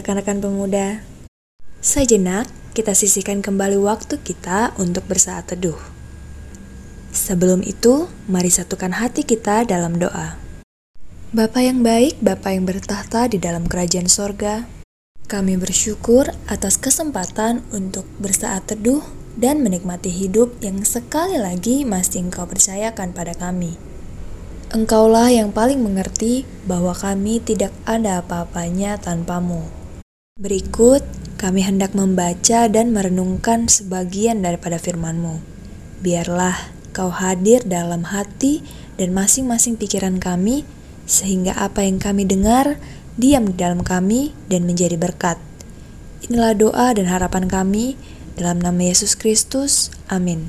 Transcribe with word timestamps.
Rekan-rekan 0.00 0.40
pemuda. 0.40 1.04
Sejenak, 1.84 2.48
kita 2.72 2.96
sisihkan 2.96 3.44
kembali 3.44 3.76
waktu 3.76 4.16
kita 4.16 4.72
untuk 4.80 5.04
bersaat 5.04 5.52
teduh. 5.52 5.76
Sebelum 7.12 7.60
itu, 7.60 8.08
mari 8.24 8.48
satukan 8.48 8.96
hati 8.96 9.28
kita 9.28 9.68
dalam 9.68 10.00
doa. 10.00 10.40
Bapa 11.36 11.60
yang 11.60 11.84
baik, 11.84 12.16
Bapa 12.24 12.56
yang 12.56 12.64
bertahta 12.64 13.28
di 13.28 13.36
dalam 13.36 13.68
kerajaan 13.68 14.08
sorga, 14.08 14.64
kami 15.28 15.60
bersyukur 15.60 16.32
atas 16.48 16.80
kesempatan 16.80 17.60
untuk 17.68 18.08
bersaat 18.24 18.72
teduh 18.72 19.04
dan 19.36 19.60
menikmati 19.60 20.08
hidup 20.08 20.56
yang 20.64 20.80
sekali 20.80 21.36
lagi 21.36 21.84
masih 21.84 22.24
Engkau 22.24 22.48
percayakan 22.48 23.12
pada 23.12 23.36
kami. 23.36 23.76
Engkaulah 24.72 25.28
yang 25.28 25.52
paling 25.52 25.84
mengerti 25.84 26.48
bahwa 26.64 26.96
kami 26.96 27.36
tidak 27.44 27.76
ada 27.84 28.24
apa-apanya 28.24 28.96
tanpamu. 28.96 29.79
Berikut, 30.40 31.04
kami 31.36 31.60
hendak 31.60 31.92
membaca 31.92 32.64
dan 32.64 32.96
merenungkan 32.96 33.68
sebagian 33.68 34.40
daripada 34.40 34.80
firman-Mu. 34.80 35.36
Biarlah 36.00 36.72
Kau 36.96 37.12
hadir 37.12 37.60
dalam 37.68 38.08
hati 38.08 38.64
dan 38.96 39.12
masing-masing 39.12 39.76
pikiran 39.76 40.16
kami, 40.16 40.64
sehingga 41.04 41.52
apa 41.60 41.84
yang 41.84 42.00
kami 42.00 42.24
dengar 42.24 42.80
diam 43.20 43.52
di 43.52 43.60
dalam 43.60 43.84
kami 43.84 44.32
dan 44.48 44.64
menjadi 44.64 44.96
berkat. 44.96 45.36
Inilah 46.24 46.56
doa 46.56 46.88
dan 46.96 47.12
harapan 47.12 47.44
kami 47.44 48.00
dalam 48.40 48.64
nama 48.64 48.80
Yesus 48.80 49.20
Kristus. 49.20 49.92
Amin. 50.08 50.48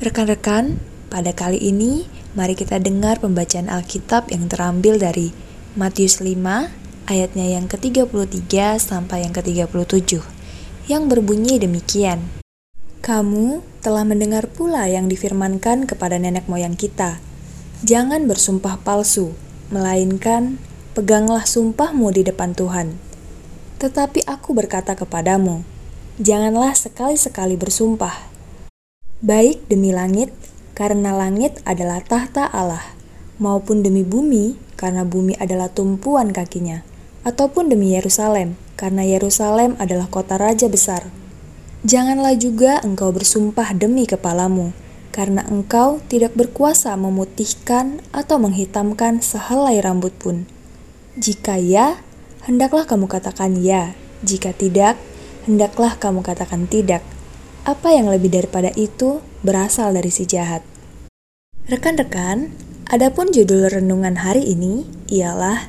Rekan-rekan, 0.00 0.80
pada 1.12 1.36
kali 1.36 1.60
ini 1.60 2.08
Mari 2.30 2.54
kita 2.54 2.78
dengar 2.78 3.18
pembacaan 3.18 3.66
Alkitab 3.66 4.30
yang 4.30 4.46
terambil 4.46 5.02
dari 5.02 5.34
Matius 5.74 6.22
5 6.22 6.79
ayatnya 7.10 7.58
yang 7.58 7.66
ke-33 7.66 8.78
sampai 8.78 9.26
yang 9.26 9.34
ke-37 9.34 10.22
yang 10.86 11.10
berbunyi 11.10 11.58
demikian. 11.58 12.30
Kamu 13.02 13.62
telah 13.82 14.06
mendengar 14.06 14.46
pula 14.46 14.86
yang 14.86 15.10
difirmankan 15.10 15.90
kepada 15.90 16.18
nenek 16.22 16.46
moyang 16.46 16.78
kita. 16.78 17.18
Jangan 17.82 18.30
bersumpah 18.30 18.78
palsu, 18.82 19.34
melainkan 19.74 20.62
peganglah 20.94 21.42
sumpahmu 21.46 22.14
di 22.14 22.22
depan 22.26 22.54
Tuhan. 22.54 22.98
Tetapi 23.80 24.26
aku 24.28 24.52
berkata 24.52 24.92
kepadamu, 24.98 25.64
janganlah 26.20 26.76
sekali-sekali 26.76 27.56
bersumpah. 27.56 28.28
Baik 29.24 29.64
demi 29.70 29.94
langit 29.94 30.34
karena 30.76 31.16
langit 31.16 31.62
adalah 31.64 32.04
tahta 32.04 32.44
Allah, 32.52 32.84
maupun 33.40 33.80
demi 33.80 34.04
bumi, 34.04 34.60
karena 34.76 35.08
bumi 35.08 35.36
adalah 35.40 35.72
tumpuan 35.72 36.34
kakinya, 36.34 36.84
ataupun 37.22 37.68
demi 37.68 37.92
Yerusalem, 37.92 38.56
karena 38.80 39.04
Yerusalem 39.04 39.76
adalah 39.76 40.08
kota 40.08 40.40
raja 40.40 40.66
besar. 40.72 41.08
Janganlah 41.84 42.36
juga 42.36 42.80
engkau 42.84 43.12
bersumpah 43.12 43.72
demi 43.72 44.04
kepalamu, 44.04 44.76
karena 45.10 45.44
engkau 45.48 46.00
tidak 46.06 46.36
berkuasa 46.36 46.92
memutihkan 46.96 48.04
atau 48.12 48.36
menghitamkan 48.36 49.24
sehelai 49.24 49.80
rambut 49.80 50.12
pun. 50.16 50.44
Jika 51.16 51.56
ya, 51.56 52.00
hendaklah 52.44 52.84
kamu 52.84 53.08
katakan 53.08 53.58
ya, 53.58 53.96
jika 54.20 54.52
tidak, 54.52 55.00
hendaklah 55.48 55.96
kamu 55.96 56.20
katakan 56.20 56.68
tidak. 56.68 57.00
Apa 57.64 57.92
yang 57.92 58.08
lebih 58.08 58.32
daripada 58.32 58.72
itu 58.76 59.20
berasal 59.44 59.92
dari 59.92 60.08
si 60.08 60.24
jahat. 60.24 60.64
Rekan-rekan, 61.68 62.52
adapun 62.88 63.32
judul 63.32 63.68
renungan 63.68 64.20
hari 64.20 64.42
ini 64.42 64.88
ialah 65.08 65.68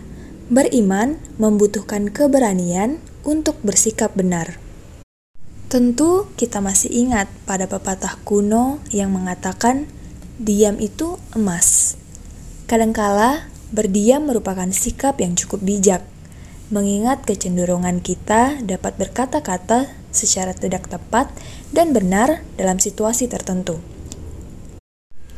Beriman 0.52 1.16
membutuhkan 1.40 2.12
keberanian 2.12 3.00
untuk 3.24 3.56
bersikap 3.64 4.12
benar. 4.20 4.60
Tentu 5.72 6.28
kita 6.36 6.60
masih 6.60 6.92
ingat 6.92 7.32
pada 7.48 7.72
pepatah 7.72 8.20
kuno 8.28 8.84
yang 8.92 9.16
mengatakan 9.16 9.88
diam 10.36 10.76
itu 10.84 11.16
emas. 11.40 11.96
Kadangkala 12.68 13.48
berdiam 13.72 14.28
merupakan 14.28 14.68
sikap 14.76 15.24
yang 15.24 15.40
cukup 15.40 15.64
bijak, 15.64 16.04
mengingat 16.68 17.24
kecenderungan 17.24 18.04
kita 18.04 18.60
dapat 18.60 19.00
berkata-kata 19.00 19.88
secara 20.12 20.52
tidak 20.52 20.92
tepat 20.92 21.32
dan 21.72 21.96
benar 21.96 22.44
dalam 22.60 22.76
situasi 22.76 23.32
tertentu. 23.32 23.80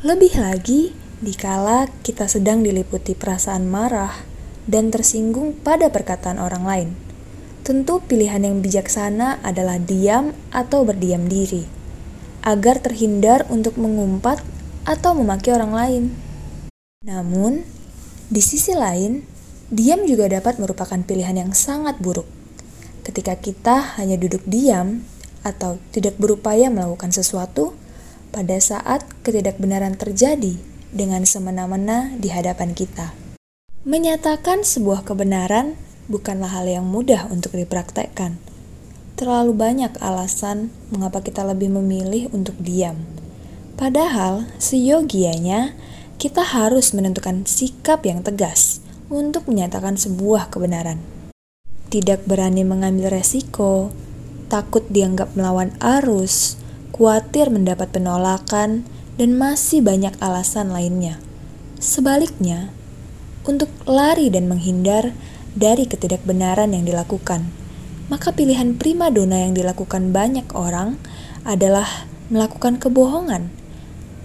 Lebih 0.02 0.42
lagi, 0.42 0.90
dikala 1.22 1.86
kita 2.02 2.26
sedang 2.26 2.66
diliputi 2.66 3.14
perasaan 3.14 3.70
marah 3.70 4.33
dan 4.64 4.92
tersinggung 4.92 5.56
pada 5.60 5.92
perkataan 5.92 6.40
orang 6.40 6.64
lain. 6.64 6.88
Tentu 7.64 8.04
pilihan 8.04 8.44
yang 8.44 8.60
bijaksana 8.60 9.40
adalah 9.40 9.80
diam 9.80 10.36
atau 10.52 10.84
berdiam 10.84 11.24
diri, 11.24 11.64
agar 12.44 12.80
terhindar 12.84 13.48
untuk 13.48 13.80
mengumpat 13.80 14.44
atau 14.84 15.16
memaki 15.16 15.48
orang 15.48 15.72
lain. 15.72 16.04
Namun, 17.04 17.64
di 18.28 18.40
sisi 18.44 18.76
lain, 18.76 19.24
diam 19.72 20.04
juga 20.04 20.28
dapat 20.28 20.60
merupakan 20.60 21.00
pilihan 21.00 21.40
yang 21.40 21.52
sangat 21.56 21.96
buruk. 22.04 22.28
Ketika 23.04 23.36
kita 23.40 23.96
hanya 23.96 24.20
duduk 24.20 24.44
diam 24.44 25.04
atau 25.40 25.80
tidak 25.92 26.16
berupaya 26.20 26.68
melakukan 26.68 27.12
sesuatu, 27.12 27.76
pada 28.34 28.58
saat 28.58 29.06
ketidakbenaran 29.22 29.94
terjadi 29.94 30.58
dengan 30.90 31.22
semena-mena 31.22 32.10
di 32.18 32.34
hadapan 32.34 32.74
kita. 32.74 33.23
Menyatakan 33.84 34.64
sebuah 34.64 35.04
kebenaran 35.04 35.76
bukanlah 36.08 36.48
hal 36.56 36.64
yang 36.64 36.88
mudah 36.88 37.28
untuk 37.28 37.52
dipraktekkan. 37.52 38.40
Terlalu 39.20 39.52
banyak 39.52 40.00
alasan 40.00 40.72
mengapa 40.88 41.20
kita 41.20 41.44
lebih 41.44 41.68
memilih 41.68 42.32
untuk 42.32 42.56
diam. 42.56 43.04
Padahal, 43.76 44.48
seyogianya 44.56 45.76
kita 46.16 46.40
harus 46.40 46.96
menentukan 46.96 47.44
sikap 47.44 48.08
yang 48.08 48.24
tegas 48.24 48.80
untuk 49.12 49.44
menyatakan 49.52 50.00
sebuah 50.00 50.48
kebenaran. 50.48 51.04
Tidak 51.92 52.24
berani 52.24 52.64
mengambil 52.64 53.20
resiko, 53.20 53.92
takut 54.48 54.88
dianggap 54.88 55.36
melawan 55.36 55.76
arus, 55.84 56.56
khawatir 56.96 57.52
mendapat 57.52 57.92
penolakan, 57.92 58.88
dan 59.20 59.36
masih 59.36 59.84
banyak 59.84 60.16
alasan 60.24 60.72
lainnya. 60.72 61.20
Sebaliknya, 61.76 62.72
untuk 63.44 63.68
lari 63.84 64.32
dan 64.32 64.48
menghindar 64.48 65.12
dari 65.54 65.86
ketidakbenaran 65.86 66.72
yang 66.74 66.84
dilakukan, 66.88 67.46
maka 68.08 68.34
pilihan 68.34 68.76
prima 68.76 69.08
dona 69.08 69.44
yang 69.46 69.54
dilakukan 69.54 70.10
banyak 70.12 70.48
orang 70.52 71.00
adalah 71.44 71.86
melakukan 72.32 72.80
kebohongan 72.80 73.52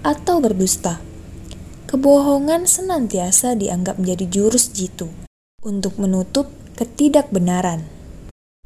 atau 0.00 0.40
berdusta. 0.40 0.98
Kebohongan 1.88 2.64
senantiasa 2.70 3.58
dianggap 3.58 3.98
menjadi 3.98 4.24
jurus 4.30 4.70
jitu 4.70 5.10
untuk 5.60 5.98
menutup 6.00 6.48
ketidakbenaran. 6.78 7.84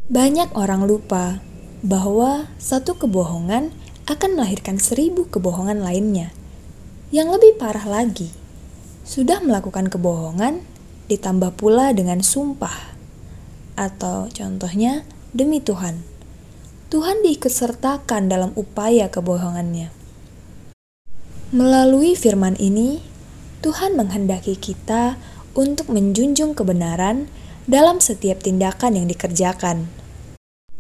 Banyak 0.07 0.53
orang 0.55 0.85
lupa 0.85 1.41
bahwa 1.81 2.53
satu 2.61 2.95
kebohongan 3.01 3.73
akan 4.05 4.31
melahirkan 4.37 4.77
seribu 4.77 5.25
kebohongan 5.33 5.81
lainnya. 5.81 6.31
Yang 7.09 7.41
lebih 7.41 7.53
parah 7.57 7.89
lagi, 7.89 8.29
sudah 9.05 9.45
melakukan 9.45 9.93
kebohongan 9.93 10.65
ditambah 11.13 11.55
pula 11.61 11.93
dengan 11.93 12.25
sumpah. 12.25 12.97
Atau 13.77 14.33
contohnya, 14.33 15.05
demi 15.37 15.61
Tuhan. 15.61 16.01
Tuhan 16.89 17.21
diikutsertakan 17.21 18.33
dalam 18.33 18.51
upaya 18.57 19.13
kebohongannya. 19.13 19.93
Melalui 21.55 22.17
firman 22.17 22.57
ini, 22.57 23.05
Tuhan 23.61 23.95
menghendaki 23.95 24.57
kita 24.57 25.21
untuk 25.55 25.93
menjunjung 25.93 26.57
kebenaran 26.57 27.31
dalam 27.65 28.03
setiap 28.03 28.43
tindakan 28.43 28.99
yang 28.99 29.07
dikerjakan. 29.07 29.89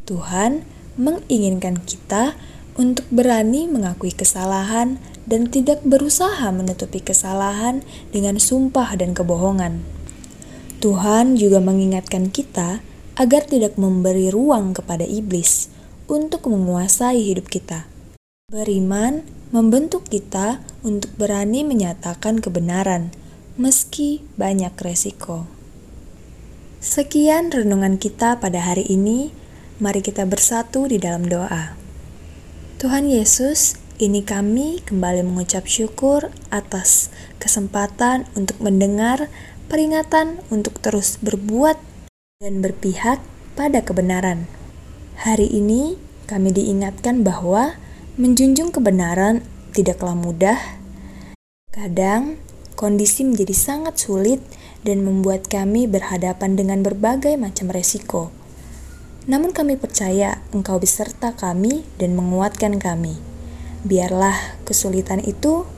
Tuhan 0.05 0.67
menginginkan 1.01 1.81
kita 1.81 2.37
untuk 2.77 3.07
berani 3.09 3.71
mengakui 3.71 4.11
kesalahan 4.13 4.99
dan 5.25 5.49
tidak 5.49 5.81
berusaha 5.85 6.49
menutupi 6.53 7.01
kesalahan 7.01 7.81
dengan 8.13 8.37
sumpah 8.37 8.97
dan 8.97 9.17
kebohongan. 9.17 9.85
Tuhan 10.85 11.41
juga 11.41 11.65
mengingatkan 11.65 12.29
kita 12.29 12.85
agar 13.17 13.49
tidak 13.49 13.81
memberi 13.81 14.29
ruang 14.29 14.77
kepada 14.77 15.07
iblis 15.07 15.73
untuk 16.11 16.45
menguasai 16.51 17.25
hidup 17.25 17.49
kita. 17.49 17.89
Beriman 18.53 19.25
membentuk 19.55 20.05
kita 20.11 20.61
untuk 20.85 21.15
berani 21.17 21.65
menyatakan 21.65 22.43
kebenaran, 22.43 23.15
meski 23.57 24.21
banyak 24.37 24.75
resiko. 24.77 25.49
Sekian 26.85 27.49
renungan 27.49 27.97
kita 27.97 28.37
pada 28.45 28.61
hari 28.61 28.85
ini. 28.85 29.33
Mari 29.81 30.05
kita 30.05 30.29
bersatu 30.29 30.85
di 30.85 31.01
dalam 31.01 31.25
doa. 31.25 31.75
Tuhan 32.77 33.09
Yesus, 33.09 33.81
ini 34.03 34.27
kami 34.27 34.83
kembali 34.83 35.23
mengucap 35.23 35.71
syukur 35.71 36.35
atas 36.51 37.15
kesempatan 37.39 38.27
untuk 38.35 38.59
mendengar 38.59 39.31
peringatan 39.71 40.43
untuk 40.51 40.83
terus 40.83 41.15
berbuat 41.23 41.79
dan 42.43 42.59
berpihak 42.59 43.23
pada 43.55 43.87
kebenaran. 43.87 44.51
Hari 45.23 45.47
ini 45.47 45.95
kami 46.27 46.51
diingatkan 46.51 47.23
bahwa 47.23 47.79
menjunjung 48.19 48.75
kebenaran 48.75 49.47
tidaklah 49.71 50.19
mudah. 50.19 50.59
Kadang 51.71 52.43
kondisi 52.75 53.23
menjadi 53.23 53.55
sangat 53.55 54.03
sulit 54.03 54.43
dan 54.83 55.07
membuat 55.07 55.47
kami 55.47 55.87
berhadapan 55.87 56.59
dengan 56.59 56.83
berbagai 56.83 57.39
macam 57.39 57.71
resiko. 57.71 58.35
Namun 59.31 59.55
kami 59.55 59.79
percaya 59.79 60.43
Engkau 60.51 60.83
beserta 60.83 61.31
kami 61.33 61.87
dan 62.03 62.19
menguatkan 62.19 62.83
kami. 62.83 63.34
Biarlah 63.85 64.59
kesulitan 64.65 65.21
itu 65.21 65.69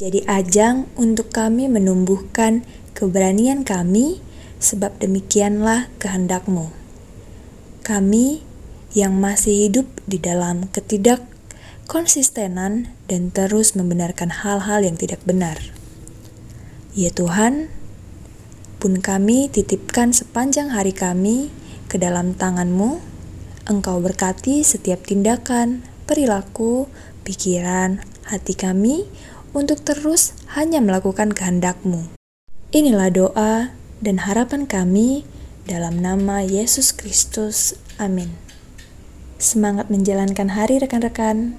jadi 0.00 0.24
ajang 0.28 0.88
untuk 0.96 1.28
kami 1.28 1.68
menumbuhkan 1.68 2.64
keberanian 2.96 3.68
kami, 3.68 4.20
sebab 4.60 4.96
demikianlah 5.00 5.88
kehendakmu. 6.00 6.72
Kami 7.84 8.44
yang 8.92 9.16
masih 9.16 9.68
hidup 9.68 9.88
di 10.04 10.20
dalam 10.20 10.68
ketidak 10.72 11.24
konsistenan 11.84 12.92
dan 13.10 13.28
terus 13.34 13.74
membenarkan 13.74 14.30
hal-hal 14.30 14.86
yang 14.86 14.94
tidak 14.94 15.20
benar. 15.26 15.58
Ya 16.96 17.10
Tuhan, 17.10 17.68
pun 18.80 19.04
kami 19.04 19.52
titipkan 19.52 20.16
sepanjang 20.16 20.72
hari 20.72 20.96
kami 20.96 21.52
ke 21.92 22.00
dalam 22.00 22.32
tanganmu, 22.32 23.02
Engkau 23.68 24.00
berkati 24.00 24.64
setiap 24.64 25.04
tindakan, 25.04 25.89
perilaku, 26.10 26.90
pikiran, 27.22 28.02
hati 28.26 28.58
kami 28.58 29.06
untuk 29.54 29.86
terus 29.86 30.34
hanya 30.58 30.82
melakukan 30.82 31.30
kehendak-Mu. 31.30 32.10
Inilah 32.74 33.14
doa 33.14 33.54
dan 34.02 34.26
harapan 34.26 34.66
kami 34.66 35.22
dalam 35.70 36.02
nama 36.02 36.42
Yesus 36.42 36.90
Kristus. 36.90 37.78
Amin. 38.02 38.34
Semangat 39.38 39.86
menjalankan 39.86 40.50
hari 40.50 40.82
rekan-rekan. 40.82 41.54